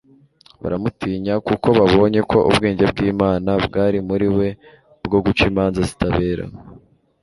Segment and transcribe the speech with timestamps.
[0.61, 4.47] baramutinya, kuko babonye ko ubwenge bw'imana bwari muri we
[5.07, 6.43] bwo guca imanza zitabera